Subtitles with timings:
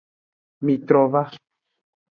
[0.69, 1.23] Mitrova.